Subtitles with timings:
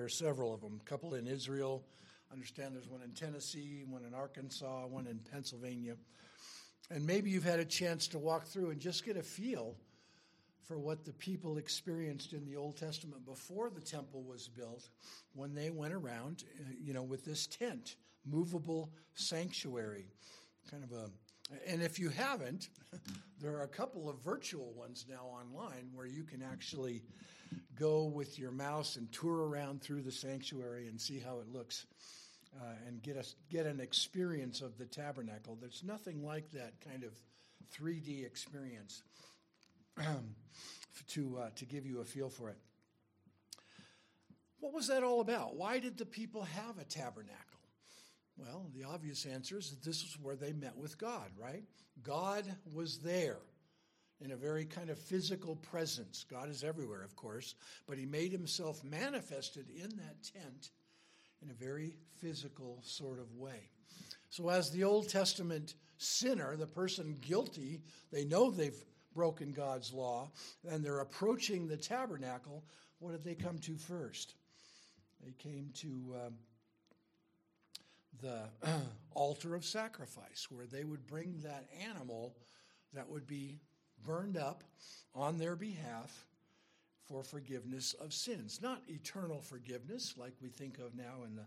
[0.00, 1.84] There are several of them, a couple in Israel.
[2.30, 5.94] I understand there's one in Tennessee, one in Arkansas, one in Pennsylvania.
[6.90, 9.76] And maybe you've had a chance to walk through and just get a feel
[10.66, 14.88] for what the people experienced in the Old Testament before the temple was built
[15.34, 20.06] when they went around, uh, you know, with this tent, movable sanctuary.
[20.70, 21.10] Kind of a
[21.66, 22.70] and if you haven't,
[23.40, 27.02] there are a couple of virtual ones now online where you can actually
[27.78, 31.86] go with your mouse and tour around through the sanctuary and see how it looks
[32.60, 35.56] uh, and get, a, get an experience of the tabernacle.
[35.60, 37.12] There's nothing like that kind of
[37.78, 39.02] 3D experience
[41.08, 42.58] to, uh, to give you a feel for it.
[44.60, 45.56] What was that all about?
[45.56, 47.36] Why did the people have a tabernacle?
[48.36, 51.64] Well, the obvious answer is that this was where they met with God, right?
[52.02, 53.38] God was there
[54.20, 56.24] in a very kind of physical presence.
[56.30, 57.54] God is everywhere, of course,
[57.86, 60.70] but he made himself manifested in that tent
[61.42, 63.70] in a very physical sort of way.
[64.28, 67.80] So, as the Old Testament sinner, the person guilty,
[68.12, 70.30] they know they've broken God's law,
[70.68, 72.64] and they're approaching the tabernacle.
[72.98, 74.34] What did they come to first?
[75.24, 76.30] They came to uh,
[78.22, 78.42] the
[79.12, 82.36] altar of sacrifice, where they would bring that animal
[82.92, 83.60] that would be
[84.04, 84.64] burned up
[85.14, 86.26] on their behalf
[87.06, 88.60] for forgiveness of sins.
[88.62, 91.46] Not eternal forgiveness like we think of now in the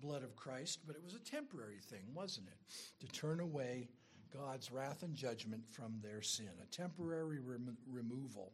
[0.00, 3.06] blood of Christ, but it was a temporary thing, wasn't it?
[3.06, 3.88] To turn away
[4.36, 8.52] God's wrath and judgment from their sin, a temporary rem- removal.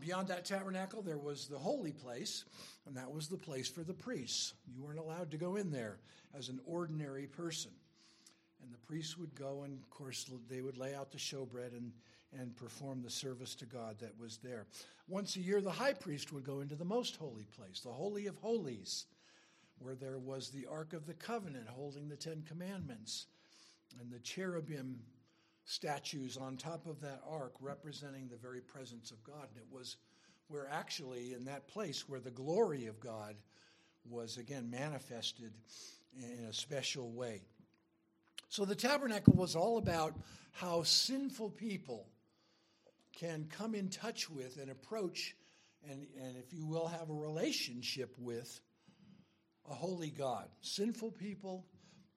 [0.00, 2.46] Beyond that tabernacle, there was the holy place,
[2.86, 4.54] and that was the place for the priests.
[4.74, 5.98] You weren't allowed to go in there
[6.34, 7.72] as an ordinary person.
[8.62, 11.92] And the priests would go, and of course, they would lay out the showbread and,
[12.38, 14.66] and perform the service to God that was there.
[15.06, 18.26] Once a year, the high priest would go into the most holy place, the Holy
[18.26, 19.06] of Holies,
[19.78, 23.26] where there was the Ark of the Covenant holding the Ten Commandments,
[24.00, 24.98] and the cherubim
[25.64, 29.48] statues on top of that ark representing the very presence of God.
[29.54, 29.96] And it was
[30.48, 33.36] where actually, in that place, where the glory of God
[34.08, 35.52] was again manifested
[36.16, 37.42] in a special way.
[38.48, 40.14] So the tabernacle was all about
[40.52, 42.08] how sinful people
[43.18, 45.34] can come in touch with and approach
[45.88, 48.60] and, and if you will, have a relationship with
[49.70, 50.48] a holy God.
[50.60, 51.66] Sinful people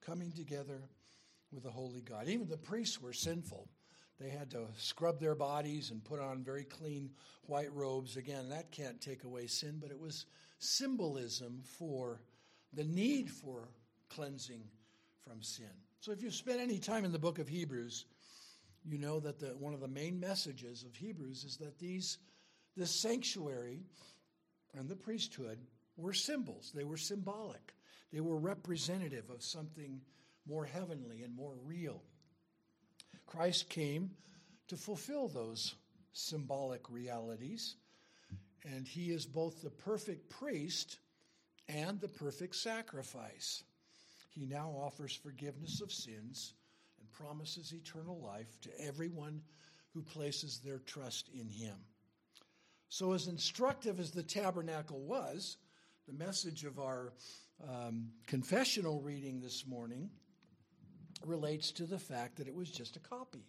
[0.04, 0.82] coming together
[1.52, 2.28] with a holy God.
[2.28, 3.68] Even the priests were sinful.
[4.18, 7.10] They had to scrub their bodies and put on very clean
[7.42, 8.16] white robes.
[8.16, 10.26] Again, that can't take away sin, but it was
[10.58, 12.20] symbolism for
[12.72, 13.68] the need for
[14.08, 14.62] cleansing
[15.26, 15.66] from sin.
[16.02, 18.06] So if you've spent any time in the book of Hebrews,
[18.84, 22.18] you know that the, one of the main messages of Hebrews is that these
[22.76, 23.84] this sanctuary
[24.74, 25.58] and the priesthood
[25.96, 26.72] were symbols.
[26.74, 27.72] They were symbolic.
[28.12, 30.00] They were representative of something
[30.44, 32.02] more heavenly and more real.
[33.24, 34.10] Christ came
[34.66, 35.76] to fulfill those
[36.14, 37.76] symbolic realities,
[38.64, 40.98] and he is both the perfect priest
[41.68, 43.62] and the perfect sacrifice.
[44.34, 46.54] He now offers forgiveness of sins
[46.98, 49.42] and promises eternal life to everyone
[49.92, 51.76] who places their trust in him.
[52.88, 55.56] So, as instructive as the tabernacle was,
[56.06, 57.12] the message of our
[57.68, 60.10] um, confessional reading this morning
[61.24, 63.44] relates to the fact that it was just a copy.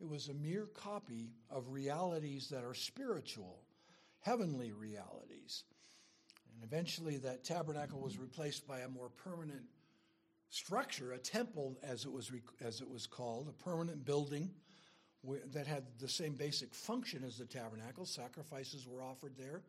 [0.00, 3.62] It was a mere copy of realities that are spiritual,
[4.20, 5.64] heavenly realities.
[6.54, 9.64] And eventually, that tabernacle was replaced by a more permanent
[10.50, 12.30] structure, a temple, as it was,
[12.60, 14.50] as it was called, a permanent building
[15.52, 18.04] that had the same basic function as the tabernacle.
[18.04, 19.62] Sacrifices were offered there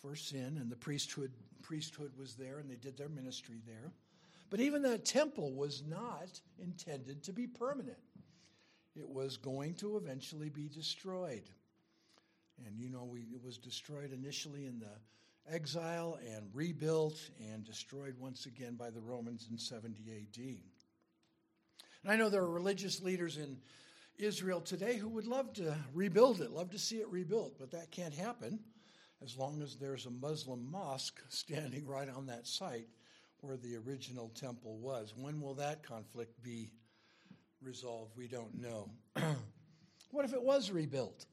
[0.00, 1.32] for sin, and the priesthood,
[1.62, 3.92] priesthood was there, and they did their ministry there.
[4.48, 7.98] But even that temple was not intended to be permanent.
[8.94, 11.50] It was going to eventually be destroyed.
[12.64, 14.92] And you know, we, it was destroyed initially in the
[15.50, 17.18] exile and rebuilt
[17.52, 20.44] and destroyed once again by the Romans in 70 AD.
[22.02, 23.58] And I know there are religious leaders in
[24.18, 27.90] Israel today who would love to rebuild it, love to see it rebuilt, but that
[27.90, 28.60] can't happen
[29.22, 32.88] as long as there's a Muslim mosque standing right on that site
[33.40, 35.14] where the original temple was.
[35.16, 36.72] When will that conflict be
[37.60, 38.16] resolved?
[38.16, 38.90] We don't know.
[40.10, 41.26] what if it was rebuilt?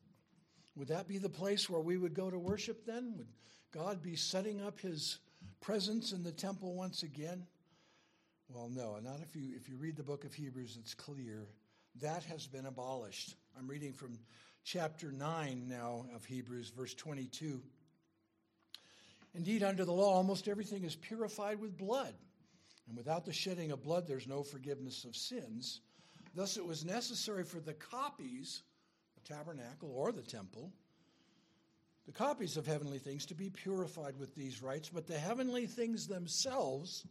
[0.75, 3.13] Would that be the place where we would go to worship then?
[3.17, 3.27] Would
[3.73, 5.17] God be setting up his
[5.59, 7.43] presence in the temple once again?
[8.47, 11.47] Well, no, not if you if you read the book of Hebrews, it's clear
[12.01, 13.35] that has been abolished.
[13.57, 14.19] I'm reading from
[14.63, 17.61] chapter 9 now of Hebrews, verse 22.
[19.35, 22.13] Indeed, under the law, almost everything is purified with blood.
[22.87, 25.81] And without the shedding of blood, there's no forgiveness of sins.
[26.35, 28.61] Thus, it was necessary for the copies,
[29.15, 30.71] the tabernacle or the temple,
[32.05, 36.07] the copies of heavenly things to be purified with these rites, but the heavenly things
[36.07, 37.05] themselves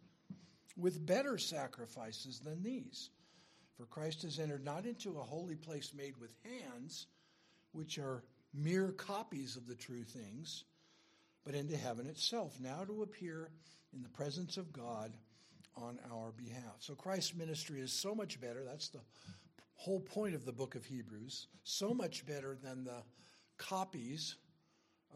[0.76, 3.10] with better sacrifices than these.
[3.76, 7.06] For Christ has entered not into a holy place made with hands,
[7.72, 8.22] which are
[8.54, 10.64] mere copies of the true things,
[11.44, 13.50] but into heaven itself, now to appear
[13.94, 15.12] in the presence of God
[15.76, 16.76] on our behalf.
[16.80, 18.62] So Christ's ministry is so much better.
[18.64, 19.00] That's the
[19.74, 21.46] whole point of the book of Hebrews.
[21.64, 23.02] So much better than the
[23.56, 24.36] copies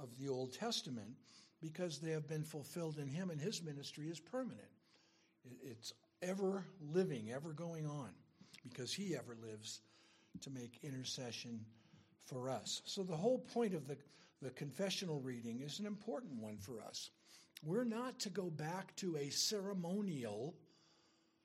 [0.00, 1.16] of the Old Testament
[1.60, 4.68] because they have been fulfilled in him and his ministry is permanent.
[5.62, 8.10] It's ever living, ever going on
[8.62, 9.80] because he ever lives
[10.42, 11.64] to make intercession
[12.26, 12.82] for us.
[12.84, 13.96] So the whole point of the,
[14.42, 17.10] the confessional reading is an important one for us.
[17.64, 20.54] We're not to go back to a ceremonial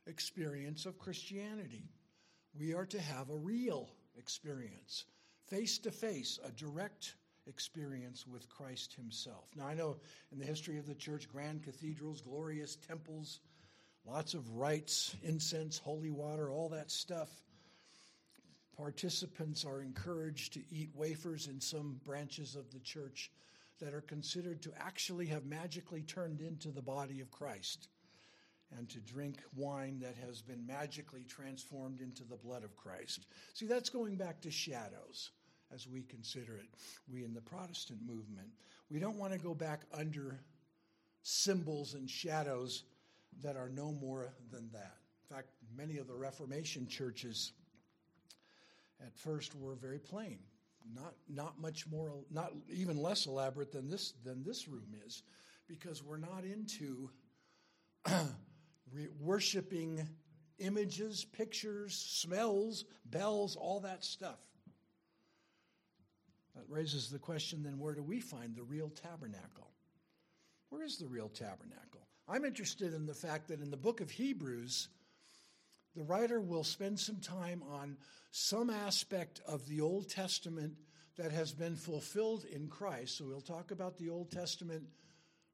[0.07, 1.89] experience of Christianity.
[2.59, 5.05] We are to have a real experience,
[5.47, 7.13] face to face, a direct
[7.51, 9.43] experience with Christ Himself.
[9.57, 9.97] Now, I know
[10.31, 13.41] in the history of the church, grand cathedrals, glorious temples,
[14.05, 17.29] lots of rites, incense, holy water, all that stuff.
[18.77, 23.29] Participants are encouraged to eat wafers in some branches of the church
[23.81, 27.89] that are considered to actually have magically turned into the body of Christ
[28.77, 33.27] and to drink wine that has been magically transformed into the blood of Christ.
[33.53, 35.31] See, that's going back to shadows
[35.73, 36.67] as we consider it,
[37.11, 38.49] we in the Protestant movement.
[38.89, 40.39] We don't want to go back under
[41.23, 42.83] symbols and shadows
[43.41, 44.97] that are no more than that.
[45.29, 47.53] In fact, many of the Reformation churches
[49.05, 50.39] at first were very plain,
[50.93, 55.23] not, not much more, not even less elaborate than this, than this room is,
[55.67, 57.09] because we're not into
[59.19, 60.07] worshiping
[60.59, 64.39] images, pictures, smells, bells, all that stuff.
[66.61, 69.71] That raises the question then where do we find the real tabernacle?
[70.69, 72.07] Where is the real tabernacle?
[72.27, 74.87] I'm interested in the fact that in the book of Hebrews,
[75.95, 77.97] the writer will spend some time on
[78.29, 80.75] some aspect of the Old Testament
[81.17, 83.17] that has been fulfilled in Christ.
[83.17, 84.83] So he'll talk about the Old Testament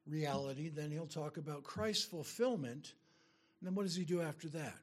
[0.05, 2.93] reality, then he'll talk about Christ's fulfillment.
[3.61, 4.77] And then what does he do after that?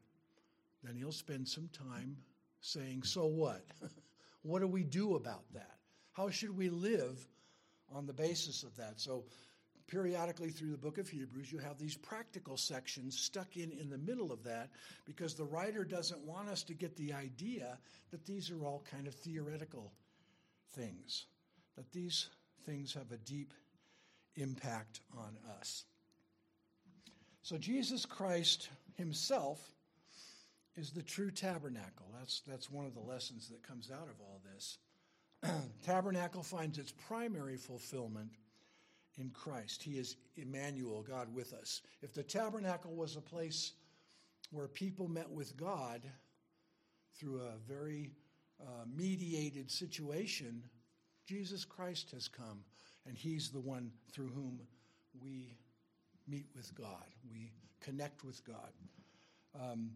[0.82, 2.16] Then he'll spend some time
[2.62, 3.62] saying, So what?
[4.42, 5.74] what do we do about that?
[6.14, 7.26] How should we live
[7.92, 9.00] on the basis of that?
[9.00, 9.24] So,
[9.86, 13.98] periodically through the book of Hebrews, you have these practical sections stuck in in the
[13.98, 14.70] middle of that
[15.04, 17.78] because the writer doesn't want us to get the idea
[18.10, 19.92] that these are all kind of theoretical
[20.70, 21.26] things,
[21.76, 22.28] that these
[22.64, 23.52] things have a deep
[24.36, 25.84] impact on us.
[27.42, 29.60] So, Jesus Christ himself
[30.76, 32.06] is the true tabernacle.
[32.16, 34.78] That's, that's one of the lessons that comes out of all this.
[35.84, 38.30] tabernacle finds its primary fulfillment
[39.18, 39.82] in Christ.
[39.82, 41.82] He is Emmanuel, God with us.
[42.02, 43.72] If the tabernacle was a place
[44.50, 46.02] where people met with God
[47.18, 48.10] through a very
[48.60, 50.62] uh, mediated situation,
[51.26, 52.64] Jesus Christ has come,
[53.06, 54.60] and He's the one through whom
[55.22, 55.56] we
[56.26, 58.72] meet with God, we connect with God.
[59.54, 59.90] Um,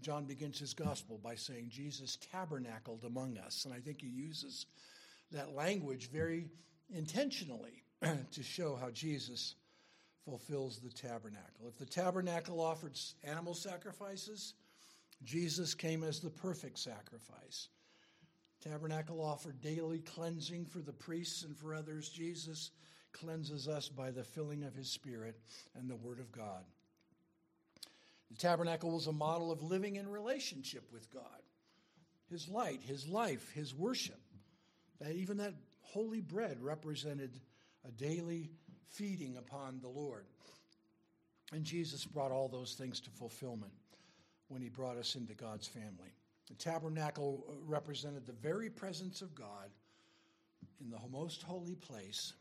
[0.00, 3.64] John begins his gospel by saying Jesus tabernacled among us.
[3.64, 4.66] And I think he uses
[5.32, 6.46] that language very
[6.94, 9.54] intentionally to show how Jesus
[10.24, 11.68] fulfills the tabernacle.
[11.68, 14.54] If the tabernacle offered animal sacrifices,
[15.24, 17.68] Jesus came as the perfect sacrifice.
[18.62, 22.08] Tabernacle offered daily cleansing for the priests and for others.
[22.08, 22.70] Jesus
[23.12, 25.38] cleanses us by the filling of his Spirit
[25.74, 26.64] and the Word of God.
[28.30, 31.22] The tabernacle was a model of living in relationship with God.
[32.30, 34.20] His light, his life, his worship.
[35.00, 37.40] That even that holy bread represented
[37.86, 38.50] a daily
[38.90, 40.26] feeding upon the Lord.
[41.52, 43.72] And Jesus brought all those things to fulfillment
[44.48, 46.12] when he brought us into God's family.
[46.48, 49.70] The tabernacle uh, represented the very presence of God
[50.80, 52.32] in the most holy place.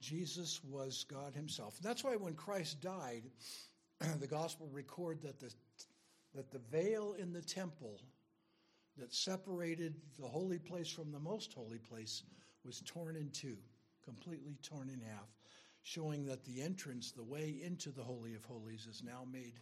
[0.00, 1.76] Jesus was God himself.
[1.76, 3.22] And that's why when Christ died,
[4.20, 5.52] the gospel record that the
[6.34, 8.00] that the veil in the temple
[8.96, 12.22] that separated the holy place from the most holy place
[12.64, 13.56] was torn in two,
[14.04, 15.28] completely torn in half,
[15.82, 19.54] showing that the entrance, the way into the Holy of Holies, is now made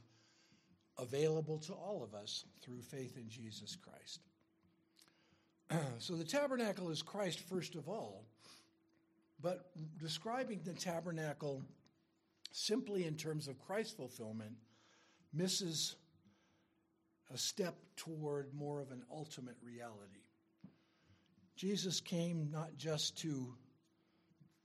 [0.98, 4.20] available to all of us through faith in Jesus Christ.
[5.98, 8.24] so the tabernacle is Christ first of all,
[9.40, 11.62] But describing the tabernacle
[12.50, 14.56] simply in terms of Christ fulfillment
[15.32, 15.96] misses
[17.32, 20.24] a step toward more of an ultimate reality.
[21.56, 23.54] Jesus came not just to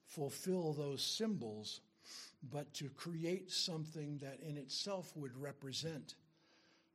[0.05, 1.81] fulfill those symbols,
[2.51, 6.15] but to create something that in itself would represent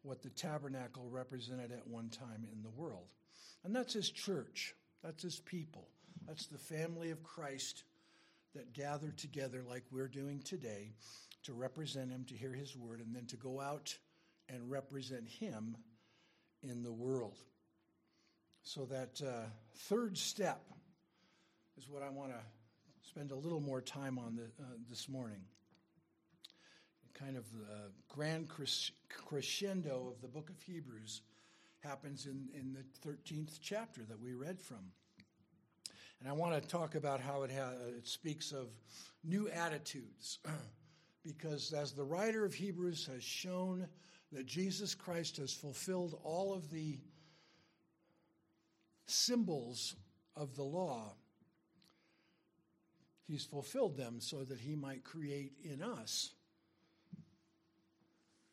[0.02, 3.08] what the tabernacle represented at one time in the world.
[3.64, 5.88] And that's his church, that's his people,
[6.26, 7.84] that's the family of Christ
[8.54, 10.92] that gather together like we're doing today
[11.44, 13.96] to represent him, to hear his word, and then to go out
[14.48, 15.76] and represent him
[16.62, 17.38] in the world.
[18.62, 20.60] So, that uh, third step
[21.78, 22.40] is what I want to
[23.08, 25.40] spend a little more time on the, uh, this morning.
[27.14, 31.22] Kind of the grand crescendo of the book of Hebrews
[31.80, 34.92] happens in, in the 13th chapter that we read from.
[36.20, 38.68] And I want to talk about how it, ha- it speaks of
[39.24, 40.38] new attitudes.
[41.24, 43.86] because as the writer of Hebrews has shown
[44.32, 46.98] that Jesus Christ has fulfilled all of the
[49.06, 49.96] symbols
[50.36, 51.14] of the law,
[53.26, 56.32] he's fulfilled them so that he might create in us.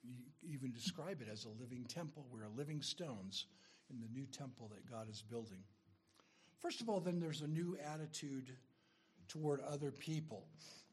[0.04, 0.16] You
[0.50, 2.26] even describe it as a living temple.
[2.32, 3.46] We're living stones
[3.90, 5.64] in the new temple that God is building.
[6.62, 8.52] First of all, then there's a new attitude
[9.28, 10.46] toward other people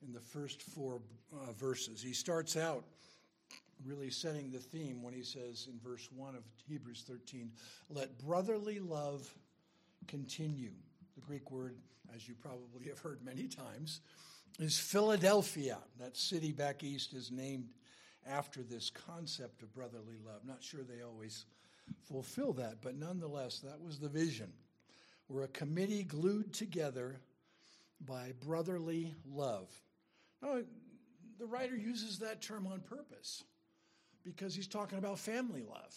[0.07, 1.01] in the first four
[1.33, 2.03] uh, verses.
[2.03, 2.85] He starts out
[3.85, 7.51] really setting the theme when he says in verse 1 of Hebrews 13,
[7.91, 9.33] let brotherly love
[10.07, 10.73] continue.
[11.15, 11.77] The Greek word,
[12.15, 14.01] as you probably have heard many times,
[14.59, 15.79] is Philadelphia.
[15.99, 17.69] That city back east is named
[18.27, 20.45] after this concept of brotherly love.
[20.45, 21.47] Not sure they always
[22.09, 24.53] fulfill that, but nonetheless, that was the vision.
[25.29, 27.17] We're a committee glued together
[28.07, 29.71] by brotherly love.
[30.43, 30.59] Now,
[31.39, 33.45] the writer uses that term on purpose
[34.25, 35.95] because he's talking about family love.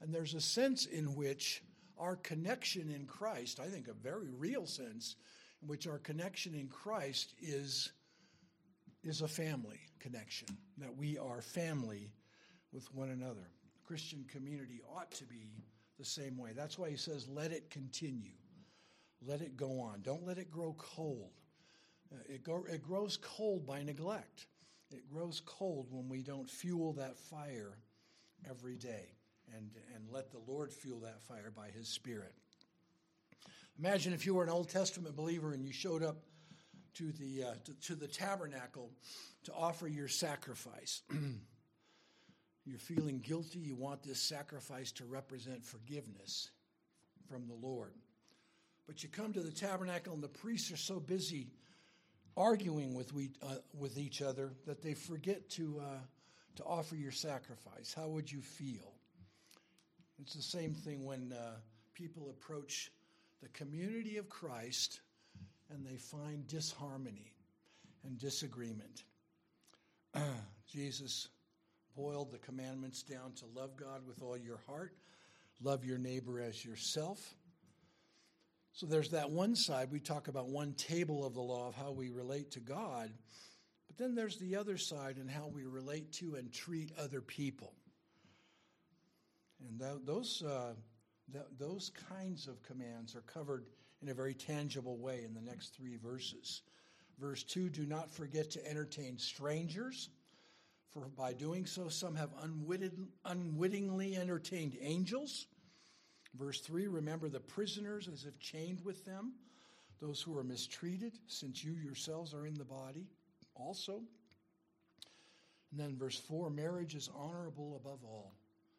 [0.00, 1.62] And there's a sense in which
[1.98, 5.16] our connection in Christ, I think a very real sense,
[5.60, 7.92] in which our connection in Christ is,
[9.04, 12.10] is a family connection, that we are family
[12.72, 13.50] with one another.
[13.84, 15.50] Christian community ought to be
[15.98, 16.50] the same way.
[16.54, 18.32] That's why he says, let it continue.
[19.26, 20.02] Let it go on.
[20.02, 21.30] Don't let it grow cold.
[22.12, 24.46] Uh, it, go, it grows cold by neglect.
[24.90, 27.78] It grows cold when we don't fuel that fire
[28.48, 29.14] every day
[29.56, 32.34] and, and let the Lord fuel that fire by His Spirit.
[33.78, 36.16] Imagine if you were an Old Testament believer and you showed up
[36.94, 38.90] to the, uh, to, to the tabernacle
[39.44, 41.02] to offer your sacrifice.
[42.64, 43.58] You're feeling guilty.
[43.58, 46.50] You want this sacrifice to represent forgiveness
[47.28, 47.94] from the Lord.
[48.86, 51.48] But you come to the tabernacle, and the priests are so busy
[52.36, 55.98] arguing with, we, uh, with each other that they forget to, uh,
[56.56, 57.94] to offer your sacrifice.
[57.94, 58.92] How would you feel?
[60.20, 61.56] It's the same thing when uh,
[61.94, 62.90] people approach
[63.42, 65.00] the community of Christ
[65.70, 67.32] and they find disharmony
[68.04, 69.04] and disagreement.
[70.70, 71.28] Jesus
[71.96, 74.94] boiled the commandments down to love God with all your heart,
[75.62, 77.34] love your neighbor as yourself,
[78.72, 79.90] so there's that one side.
[79.90, 83.10] We talk about one table of the law of how we relate to God.
[83.86, 87.74] But then there's the other side and how we relate to and treat other people.
[89.68, 90.72] And that, those, uh,
[91.34, 93.66] that, those kinds of commands are covered
[94.00, 96.62] in a very tangible way in the next three verses.
[97.20, 100.08] Verse 2 Do not forget to entertain strangers,
[100.90, 102.92] for by doing so, some have unwitted,
[103.26, 105.46] unwittingly entertained angels.
[106.38, 109.32] Verse 3 Remember the prisoners as if chained with them,
[110.00, 113.06] those who are mistreated, since you yourselves are in the body
[113.54, 114.02] also.
[115.70, 118.34] And then verse 4 Marriage is honorable above all,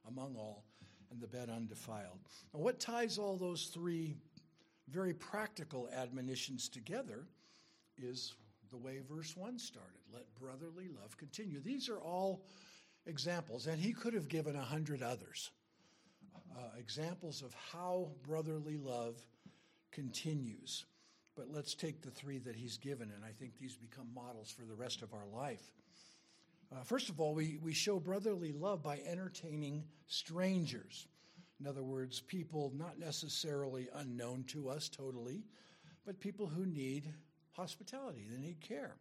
[0.08, 0.64] among all,
[1.12, 2.20] and the bed undefiled.
[2.54, 4.16] Now, what ties all those three
[4.90, 7.26] very practical admonitions together
[7.98, 8.34] is
[8.72, 11.60] the way verse 1 started let brotherly love continue.
[11.60, 12.46] These are all
[13.06, 15.52] examples, and he could have given a hundred others
[16.56, 19.16] uh, examples of how brotherly love
[19.92, 20.86] continues.
[21.36, 24.66] But let's take the three that he's given, and I think these become models for
[24.66, 25.72] the rest of our life.
[26.72, 31.08] Uh, first of all, we, we show brotherly love by entertaining strangers.
[31.60, 35.44] In other words, people not necessarily unknown to us totally,
[36.06, 37.14] but people who need
[37.52, 38.96] hospitality, they need care.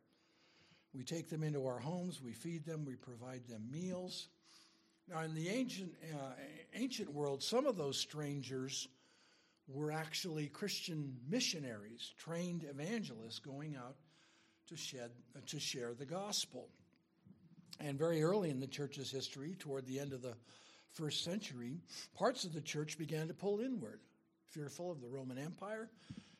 [0.94, 4.28] We take them into our homes, we feed them, we provide them meals.
[5.08, 6.32] Now, in the ancient, uh,
[6.74, 8.88] ancient world, some of those strangers
[9.68, 13.96] were actually Christian missionaries, trained evangelists going out
[14.68, 16.68] to, shed, uh, to share the gospel.
[17.80, 20.34] And very early in the church's history, toward the end of the
[20.92, 21.80] first century,
[22.14, 24.00] parts of the church began to pull inward,
[24.50, 25.90] fearful of the Roman Empire,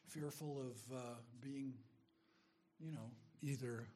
[0.07, 1.01] fearful of uh,
[1.41, 1.73] being,
[2.79, 3.11] you know,
[3.43, 3.87] either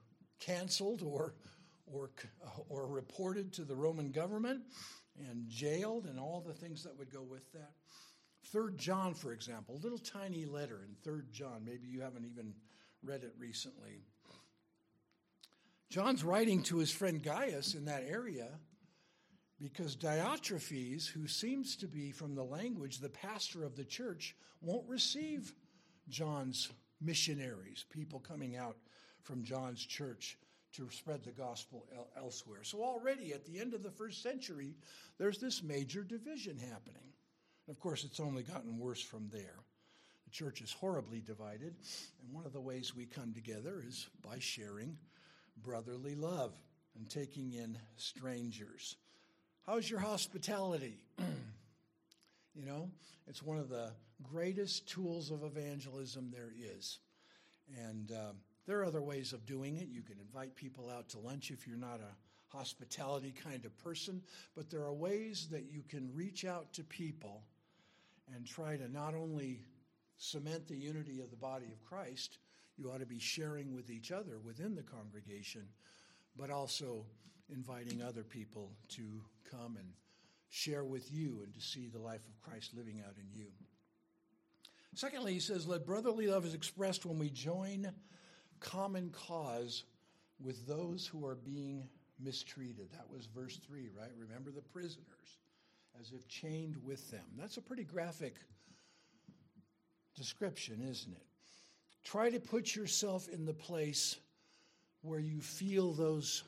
[0.41, 1.35] canceled or,
[1.87, 2.11] or,
[2.69, 4.63] or reported to the Roman government
[5.29, 7.73] and jailed and all the things that would go with that.
[8.47, 11.63] Third John, for example, a little tiny letter in Third John.
[11.65, 12.55] Maybe you haven't even
[13.03, 14.03] read it recently.
[15.91, 18.49] John's writing to his friend Gaius in that area
[19.61, 24.89] because Diotrephes, who seems to be from the language the pastor of the church, won't
[24.89, 25.55] receive
[26.09, 28.77] John's missionaries, people coming out
[29.23, 30.37] from John's church
[30.77, 32.63] to spread the gospel elsewhere.
[32.63, 34.75] So, already at the end of the first century,
[35.19, 37.13] there's this major division happening.
[37.67, 39.57] And of course, it's only gotten worse from there.
[40.25, 41.75] The church is horribly divided,
[42.23, 44.97] and one of the ways we come together is by sharing
[45.63, 46.53] brotherly love
[46.97, 48.97] and taking in strangers.
[49.67, 50.99] How's your hospitality?
[52.55, 52.91] you know,
[53.27, 53.91] it's one of the
[54.23, 56.99] greatest tools of evangelism there is.
[57.85, 58.33] And uh,
[58.67, 59.89] there are other ways of doing it.
[59.89, 64.23] You can invite people out to lunch if you're not a hospitality kind of person,
[64.57, 67.43] but there are ways that you can reach out to people
[68.35, 69.61] and try to not only
[70.17, 72.39] cement the unity of the body of Christ,
[72.77, 75.67] you ought to be sharing with each other within the congregation,
[76.37, 77.05] but also
[77.53, 79.89] inviting other people to come and
[80.49, 83.47] share with you and to see the life of Christ living out in you.
[84.95, 87.93] Secondly, he says, Let brotherly love is expressed when we join
[88.67, 89.85] common cause
[90.41, 91.89] with those who are being
[92.21, 92.89] mistreated.
[92.93, 94.11] That was verse 3, right?
[94.19, 95.39] Remember the prisoners,
[96.01, 97.25] as if chained with them.
[97.39, 98.35] That's a pretty graphic
[100.15, 101.23] description, isn't it?
[102.05, 104.17] Try to put yourself in the place
[105.03, 106.43] where you feel those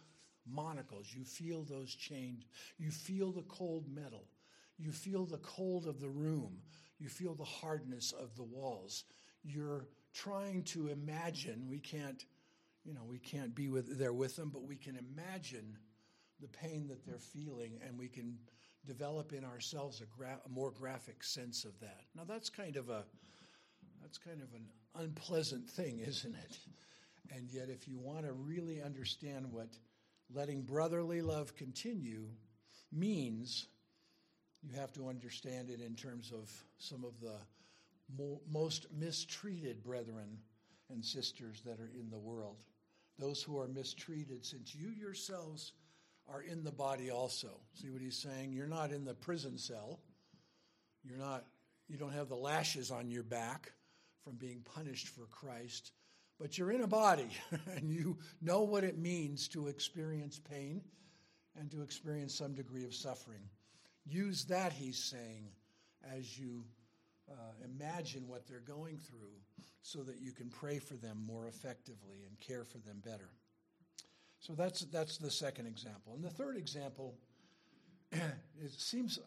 [0.47, 2.45] monocles, you feel those chains,
[2.79, 4.25] you feel the cold metal,
[4.79, 6.59] you feel the cold of the room,
[6.99, 9.05] you feel the hardness of the walls.
[9.45, 12.25] You're trying to imagine, we can't,
[12.85, 15.77] you know, we can't be with, there with them, but we can imagine
[16.41, 18.39] the pain that they're feeling and we can
[18.87, 22.03] develop in ourselves a, gra- a more graphic sense of that.
[22.15, 23.05] Now that's kind of a
[24.01, 26.59] that's kind of an unpleasant thing, isn't it?
[27.35, 29.69] And yet, if you want to really understand what
[30.35, 32.25] letting brotherly love continue
[32.91, 33.67] means,
[34.63, 37.37] you have to understand it in terms of some of the
[38.17, 40.39] mo- most mistreated brethren
[40.91, 42.57] and sisters that are in the world.
[43.19, 45.73] Those who are mistreated, since you yourselves
[46.29, 47.61] are in the body also.
[47.75, 48.53] See what he's saying?
[48.53, 50.01] You're not in the prison cell.
[51.03, 51.45] You're not,
[51.89, 53.73] you don't have the lashes on your back
[54.23, 55.93] from being punished for Christ,
[56.39, 57.29] but you're in a body
[57.77, 60.83] and you know what it means to experience pain
[61.59, 63.49] and to experience some degree of suffering.
[64.05, 65.49] Use that, he's saying,
[66.17, 66.65] as you
[67.31, 69.37] uh, imagine what they're going through
[69.83, 73.31] so that you can pray for them more effectively and care for them better.
[74.41, 76.15] So that's, that's the second example.
[76.15, 77.15] And the third example
[78.13, 79.19] it seems,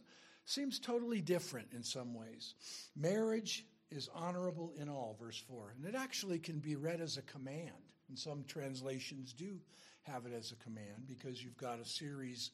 [0.46, 2.56] seems totally different in some ways.
[2.96, 5.76] Marriage is honorable in all, verse 4.
[5.76, 7.72] And it actually can be read as a command.
[8.10, 9.60] And some translations do
[10.04, 12.52] have it as a command because you've got a series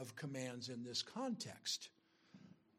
[0.00, 1.88] of commands in this context.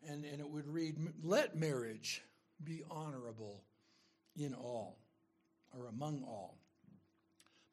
[0.08, 2.22] And, and it would read, Let marriage
[2.64, 3.64] be honorable
[4.36, 4.98] in all,
[5.78, 6.58] or among all.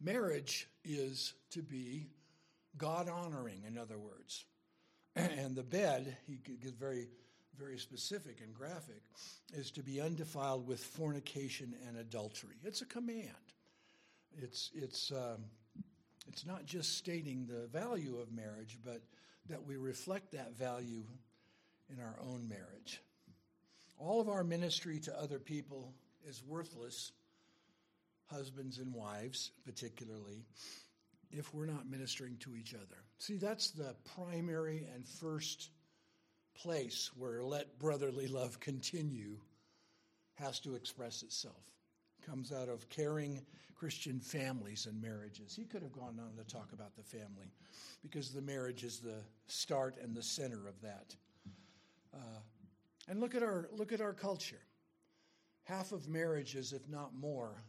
[0.00, 2.08] Marriage is to be
[2.76, 4.44] God honoring, in other words.
[5.14, 7.08] And the bed, he gives very
[7.58, 9.02] very specific and graphic,
[9.52, 12.56] is to be undefiled with fornication and adultery.
[12.64, 13.28] It's a command.
[14.36, 15.44] It's, it's, um,
[16.28, 19.02] it's not just stating the value of marriage, but
[19.48, 21.04] that we reflect that value
[21.92, 23.00] in our own marriage.
[23.98, 25.92] All of our ministry to other people
[26.26, 27.12] is worthless,
[28.26, 30.44] husbands and wives particularly,
[31.30, 33.04] if we're not ministering to each other.
[33.18, 35.70] See, that's the primary and first
[36.54, 39.38] place where let brotherly love continue
[40.34, 41.62] has to express itself.
[42.26, 43.42] Comes out of caring
[43.74, 45.54] Christian families and marriages.
[45.56, 47.52] He could have gone on to talk about the family
[48.00, 51.16] because the marriage is the start and the center of that.
[53.08, 54.60] And look at our look at our culture.
[55.64, 57.62] Half of marriages, if not more,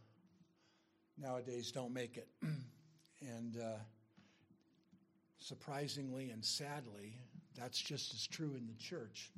[1.17, 2.27] nowadays don't make it.
[3.21, 3.77] and uh,
[5.39, 7.17] surprisingly and sadly,
[7.58, 9.32] that's just as true in the church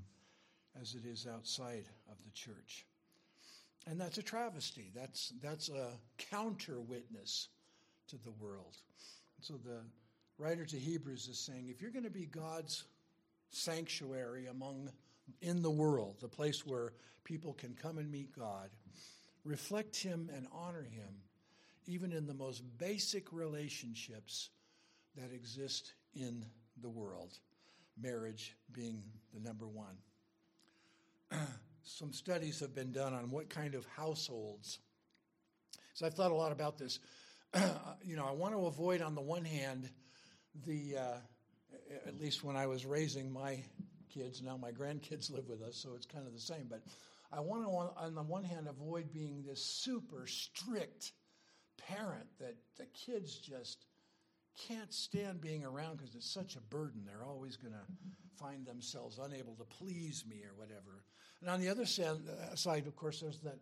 [0.80, 2.86] as it is outside of the church.
[3.88, 4.92] And that's a travesty.
[4.96, 7.50] That's, that's a counter witness
[8.08, 8.78] to the world.
[9.42, 9.82] So the
[10.38, 12.84] writer to Hebrews is saying if you're going to be God's
[13.50, 14.90] sanctuary among
[15.42, 18.70] in the world, the place where people can come and meet God,
[19.44, 21.22] reflect Him and honor Him,
[21.88, 24.50] even in the most basic relationships
[25.16, 26.46] that exist in
[26.82, 27.34] the world,
[28.02, 29.04] marriage being
[29.34, 29.96] the number one.
[31.84, 34.80] Some studies have been done on what kind of households.
[35.94, 37.00] So I've thought a lot about this.
[38.04, 39.90] you know, I want to avoid, on the one hand,
[40.66, 41.18] the, uh,
[42.08, 43.64] at least when I was raising my
[44.14, 46.82] kids, now my grandkids live with us, so it's kind of the same, but
[47.32, 51.12] I want to, on the one hand, avoid being this super strict
[51.78, 53.86] parent that the kids just
[54.68, 57.04] can't stand being around because it's such a burden.
[57.06, 57.86] They're always going to
[58.40, 61.04] find themselves unable to please me or whatever.
[61.42, 63.60] And on the other uh, side, of course, there's that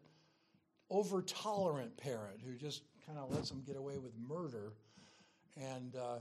[0.89, 4.73] over tolerant parent who just kind of lets them get away with murder
[5.57, 6.19] and, uh,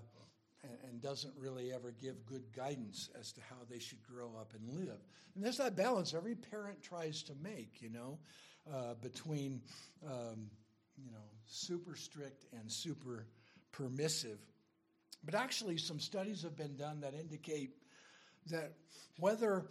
[0.65, 4.53] and, and doesn't really ever give good guidance as to how they should grow up
[4.55, 5.01] and live.
[5.35, 8.19] And there's that balance every parent tries to make, you know,
[8.73, 9.63] uh, between,
[10.07, 10.51] um,
[10.97, 13.27] you know, super strict and super
[13.73, 14.39] permissive.
[15.25, 17.71] But actually, some studies have been done that indicate
[18.51, 18.73] that
[19.19, 19.67] whether,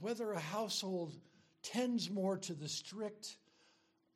[0.00, 1.14] whether a household
[1.62, 3.36] tends more to the strict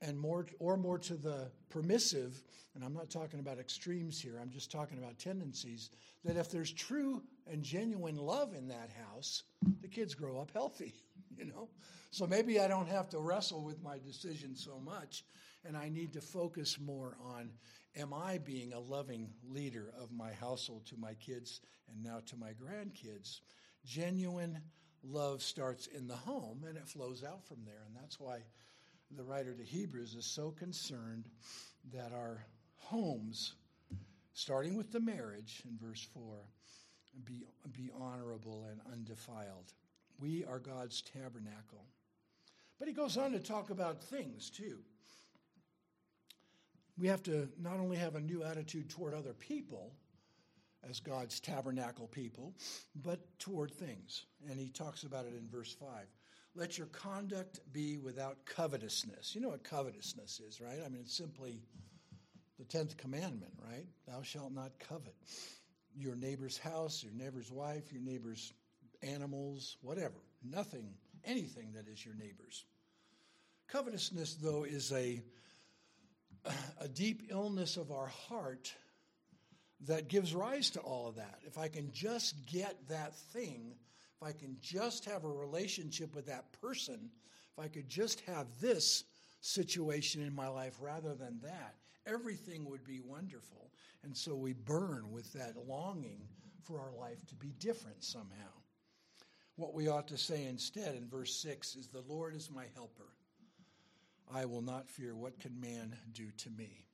[0.02, 2.42] and more or more to the permissive
[2.74, 5.90] and i'm not talking about extremes here i'm just talking about tendencies
[6.24, 9.42] that if there's true and genuine love in that house
[9.80, 10.94] the kids grow up healthy
[11.36, 11.68] you know
[12.10, 15.24] so maybe i don't have to wrestle with my decision so much
[15.64, 17.50] and i need to focus more on
[17.96, 21.60] am I being a loving leader of my household to my kids
[21.90, 23.40] and now to my grandkids?
[23.84, 24.60] Genuine
[25.02, 27.82] love starts in the home and it flows out from there.
[27.86, 28.40] And that's why
[29.16, 31.28] the writer to Hebrews is so concerned
[31.92, 32.44] that our
[32.76, 33.54] homes,
[34.32, 36.22] starting with the marriage in verse 4,
[37.24, 39.72] be, be honorable and undefiled.
[40.20, 41.84] We are God's tabernacle.
[42.78, 44.78] But he goes on to talk about things too
[47.00, 49.92] we have to not only have a new attitude toward other people
[50.88, 52.54] as God's tabernacle people,
[53.02, 54.26] but toward things.
[54.48, 55.88] And he talks about it in verse 5.
[56.54, 59.34] Let your conduct be without covetousness.
[59.34, 60.80] You know what covetousness is, right?
[60.84, 61.62] I mean, it's simply
[62.58, 63.86] the 10th commandment, right?
[64.06, 65.14] Thou shalt not covet
[65.96, 68.52] your neighbor's house, your neighbor's wife, your neighbor's
[69.02, 70.14] animals, whatever.
[70.42, 72.64] Nothing, anything that is your neighbor's.
[73.68, 75.22] Covetousness, though, is a
[76.80, 78.72] a deep illness of our heart
[79.86, 81.38] that gives rise to all of that.
[81.46, 83.74] If I can just get that thing,
[84.20, 87.10] if I can just have a relationship with that person,
[87.56, 89.04] if I could just have this
[89.40, 93.70] situation in my life rather than that, everything would be wonderful.
[94.02, 96.20] And so we burn with that longing
[96.64, 98.52] for our life to be different somehow.
[99.56, 103.12] What we ought to say instead in verse 6 is, The Lord is my helper.
[104.32, 105.16] I will not fear.
[105.16, 106.86] What can man do to me?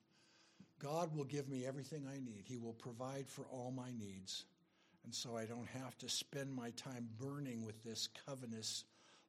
[0.78, 2.44] God will give me everything I need.
[2.44, 4.44] He will provide for all my needs.
[5.06, 8.84] And so I don't have to spend my time burning with this covetous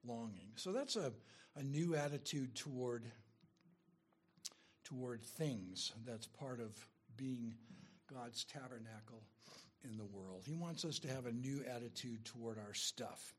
[0.06, 0.50] longing.
[0.56, 1.14] So that's a,
[1.56, 3.06] a new attitude toward,
[4.84, 5.94] toward things.
[6.06, 6.76] That's part of
[7.16, 7.54] being
[8.14, 9.24] God's tabernacle
[9.86, 10.44] in the world.
[10.46, 13.34] He wants us to have a new attitude toward our stuff.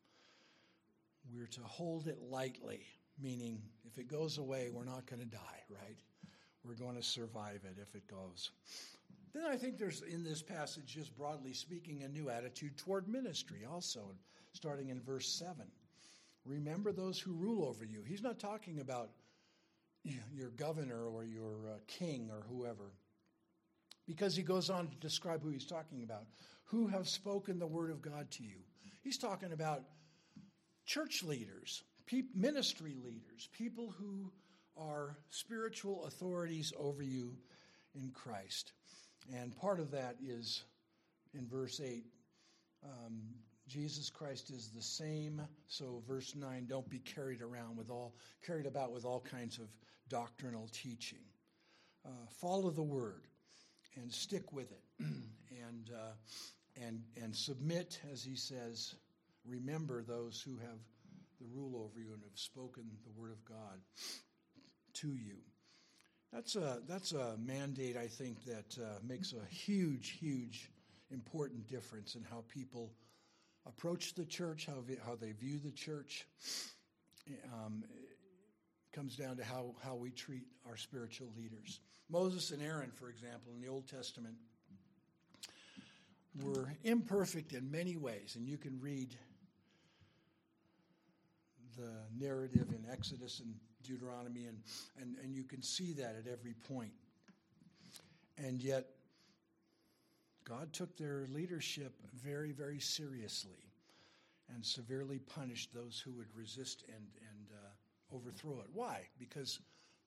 [1.30, 2.86] We're to hold it lightly
[3.20, 5.98] meaning if it goes away, we're not going to die, right?
[6.64, 8.50] We're going to survive it if it goes.
[9.34, 13.66] Then I think there's in this passage, just broadly speaking, a new attitude toward ministry
[13.70, 14.12] also,
[14.52, 15.66] starting in verse 7.
[16.44, 18.02] Remember those who rule over you.
[18.06, 19.10] He's not talking about
[20.34, 22.92] your governor or your uh, king or whoever,
[24.06, 26.24] because he goes on to describe who he's talking about.
[26.64, 28.58] Who have spoken the word of God to you?
[29.02, 29.82] He's talking about
[30.86, 31.82] church leaders,
[32.34, 34.30] ministry leaders, people who
[34.76, 37.36] are spiritual authorities over you
[37.94, 38.72] in Christ.
[39.34, 40.62] And part of that is
[41.34, 42.04] in verse 8
[42.84, 43.20] um,
[43.68, 45.42] Jesus Christ is the same.
[45.66, 48.14] So, verse 9, don't be carried around with all,
[48.46, 49.68] carried about with all kinds of
[50.08, 51.18] doctrinal teaching.
[52.06, 53.26] Uh, follow the word
[53.96, 54.82] and stick with it.
[55.00, 58.94] and, uh, and, and submit, as he says,
[59.44, 60.78] remember those who have
[61.40, 63.80] the rule over you and have spoken the word of God
[64.94, 65.36] to you.
[66.32, 70.70] That's a, that's a mandate, I think, that uh, makes a huge, huge,
[71.10, 72.92] important difference in how people
[73.66, 76.26] approach the church, how, how they view the church.
[77.52, 77.84] Um,
[78.92, 81.80] comes down to how, how we treat our spiritual leaders.
[82.10, 84.34] Moses and Aaron, for example, in the Old Testament,
[86.42, 89.14] were imperfect in many ways, and you can read
[91.76, 94.58] the narrative in Exodus and Deuteronomy, and,
[95.00, 96.92] and, and you can see that at every point.
[98.36, 98.86] And yet,
[100.44, 101.92] God took their leadership
[102.24, 103.68] very, very seriously
[104.54, 108.68] and severely punished those who would resist and, and uh, overthrow it.
[108.72, 109.02] Why?
[109.18, 109.60] Because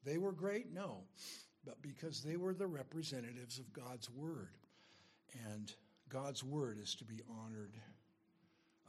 [0.04, 0.74] they were great?
[0.74, 1.04] No.
[1.64, 4.50] But because they were the representatives of God's Word.
[5.46, 5.72] And
[6.10, 7.74] God's Word is to be honored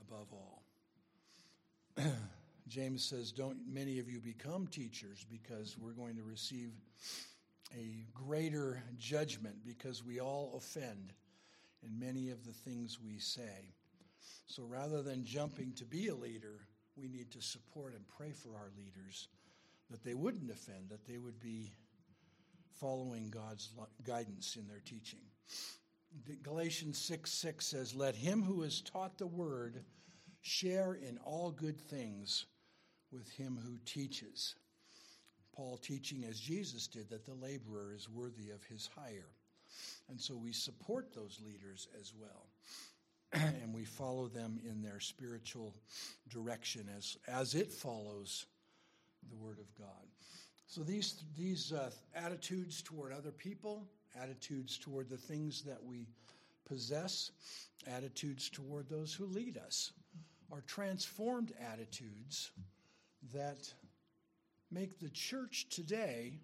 [0.01, 0.63] above all.
[2.73, 6.71] James says, Don't many of you become teachers because we're going to receive
[7.77, 11.13] a greater judgment because we all offend
[11.83, 13.75] in many of the things we say.
[14.47, 16.61] So rather than jumping to be a leader,
[16.97, 19.29] we need to support and pray for our leaders
[19.91, 21.75] that they wouldn't offend, that they would be
[22.81, 23.69] following God's
[24.03, 25.21] guidance in their teaching.
[26.43, 29.85] Galatians 6 6 says, Let him who is taught the word
[30.41, 32.47] share in all good things
[33.13, 34.55] with him who teaches.
[35.55, 39.31] Paul teaching as Jesus did that the laborer is worthy of his hire.
[40.09, 42.47] And so we support those leaders as well.
[43.33, 45.75] and we follow them in their spiritual
[46.29, 48.47] direction as, as it follows
[49.31, 50.07] the Word of God.
[50.67, 53.87] So these, these uh, attitudes toward other people,
[54.21, 56.09] attitudes toward the things that we
[56.67, 57.31] possess,
[57.87, 59.93] attitudes toward those who lead us,
[60.51, 62.51] are transformed attitudes
[63.35, 63.73] that
[64.71, 66.41] make the church today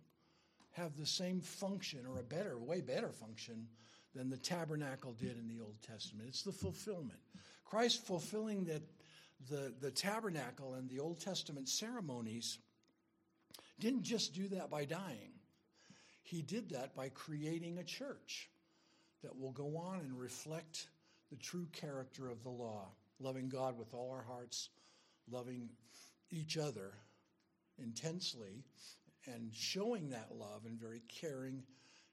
[0.73, 3.67] have the same function or a better, way better function
[4.15, 6.29] than the tabernacle did in the Old Testament.
[6.29, 7.19] It's the fulfillment.
[7.65, 8.83] Christ fulfilling that
[9.49, 12.59] the, the tabernacle and the Old Testament ceremonies
[13.79, 15.33] didn't just do that by dying.
[16.23, 18.51] He did that by creating a church
[19.23, 20.89] that will go on and reflect
[21.31, 22.89] the true character of the law,
[23.21, 24.71] loving God with all our hearts,
[25.31, 25.69] loving
[26.31, 26.93] each other
[27.79, 28.65] intensely,
[29.27, 31.63] and showing that love in very caring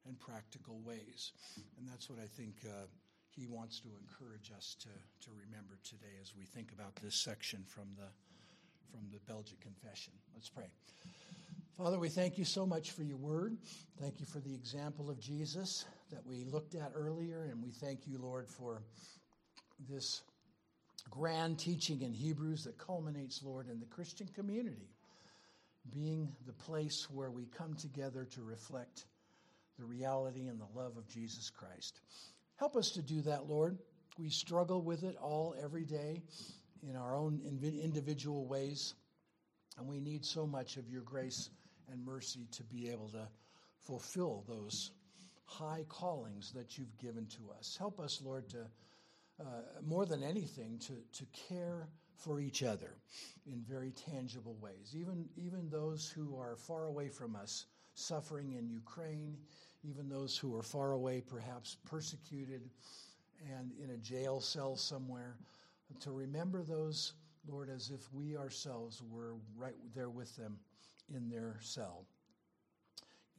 [0.05, 1.31] and practical ways.
[1.77, 2.85] And that's what I think uh,
[3.29, 4.89] he wants to encourage us to,
[5.25, 8.07] to remember today as we think about this section from the,
[8.91, 10.13] from the Belgic Confession.
[10.33, 10.69] Let's pray.
[11.77, 13.57] Father, we thank you so much for your word.
[13.99, 18.07] Thank you for the example of Jesus that we looked at earlier, and we thank
[18.07, 18.81] you, Lord, for
[19.89, 20.21] this
[21.09, 24.89] grand teaching in Hebrews that culminates, Lord, in the Christian community
[25.93, 29.05] being the place where we come together to reflect
[29.77, 31.99] the reality and the love of Jesus Christ.
[32.55, 33.77] Help us to do that, Lord.
[34.17, 36.23] We struggle with it all every day
[36.87, 38.95] in our own individual ways,
[39.77, 41.49] and we need so much of your grace
[41.91, 43.27] and mercy to be able to
[43.81, 44.91] fulfill those
[45.45, 47.75] high callings that you've given to us.
[47.77, 48.65] Help us, Lord, to
[49.39, 52.95] uh, more than anything, to, to care for each other
[53.45, 54.95] in very tangible ways.
[54.95, 59.37] Even, even those who are far away from us, suffering in Ukraine,
[59.83, 62.69] even those who are far away, perhaps persecuted
[63.57, 65.37] and in a jail cell somewhere,
[65.99, 67.13] to remember those,
[67.47, 70.57] Lord, as if we ourselves were right there with them
[71.13, 72.05] in their cell.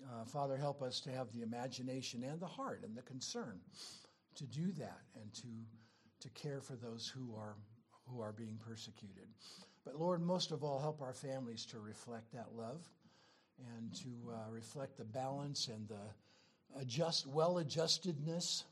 [0.04, 3.58] Uh, Father, help us to have the imagination and the heart and the concern
[4.34, 5.48] to do that and to,
[6.20, 7.54] to care for those who are,
[8.08, 9.28] who are being persecuted.
[9.84, 12.82] But Lord, most of all, help our families to reflect that love
[13.76, 18.64] and to uh, reflect the balance and the adjust, well adjustedness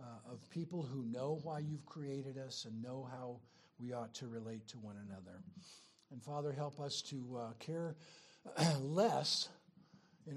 [0.00, 3.40] uh, of people who know why you've created us and know how
[3.78, 5.42] we ought to relate to one another.
[6.10, 7.96] And Father, help us to uh, care
[8.80, 9.48] less,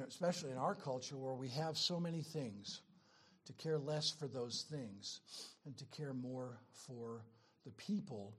[0.08, 2.82] especially in our culture where we have so many things,
[3.46, 5.22] to care less for those things
[5.66, 7.26] and to care more for
[7.66, 8.34] the people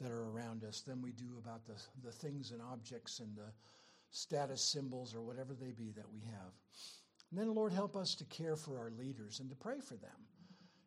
[0.00, 3.52] that are around us than we do about the, the things and objects and the
[4.10, 6.52] status symbols or whatever they be that we have.
[7.30, 10.10] And then, Lord, help us to care for our leaders and to pray for them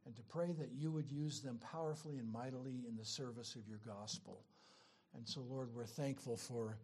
[0.06, 3.68] and to pray that you would use them powerfully and mightily in the service of
[3.68, 4.44] your gospel.
[5.16, 6.78] And so, Lord, we're thankful for,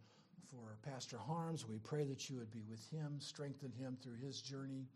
[0.50, 1.68] for Pastor Harms.
[1.68, 4.88] We pray that you would be with him, strengthen him through his journey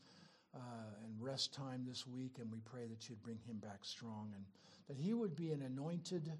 [0.55, 0.59] uh,
[1.03, 2.37] and rest time this week.
[2.39, 4.45] And we pray that you'd bring him back strong and
[4.87, 6.31] that he would be an anointed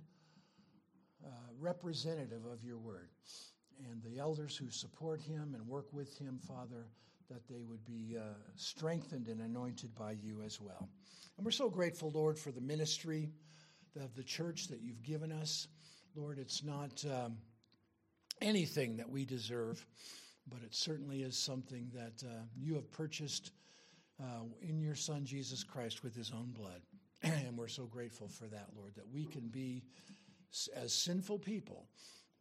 [1.23, 3.09] uh, representative of your word.
[3.91, 6.87] And the elders who support him and work with him, Father,
[7.29, 10.87] that they would be uh, strengthened and anointed by you as well.
[11.37, 13.29] And we're so grateful, Lord, for the ministry
[13.99, 15.67] of the church that you've given us.
[16.15, 17.37] Lord, it's not um,
[18.41, 19.85] anything that we deserve,
[20.47, 23.51] but it certainly is something that uh, you have purchased
[24.21, 26.81] uh, in your Son, Jesus Christ, with his own blood.
[27.23, 29.83] and we're so grateful for that, Lord, that we can be,
[30.75, 31.87] as sinful people,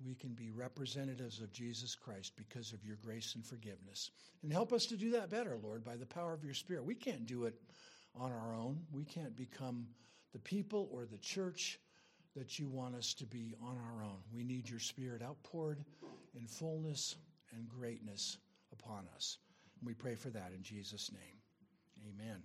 [0.04, 4.10] we can be representatives of Jesus Christ because of your grace and forgiveness.
[4.42, 6.84] And help us to do that better, Lord, by the power of your Spirit.
[6.84, 7.54] We can't do it
[8.14, 8.80] on our own.
[8.92, 9.86] We can't become
[10.32, 11.78] the people or the church
[12.36, 14.18] that you want us to be on our own.
[14.34, 15.84] We need your Spirit outpoured
[16.34, 17.16] in fullness
[17.52, 18.38] and greatness
[18.72, 19.38] upon us.
[19.80, 21.43] And we pray for that in Jesus' name.
[22.06, 22.42] Amen.